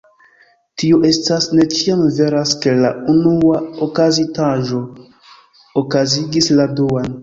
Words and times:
Tio 0.83 0.97
estas, 1.09 1.47
ne 1.59 1.67
ĉiam 1.75 2.01
veras 2.17 2.55
ke 2.65 2.75
la 2.81 2.93
unua 3.15 3.63
okazintaĵo 3.91 4.85
okazigis 5.87 6.55
la 6.61 6.73
duan. 6.79 7.19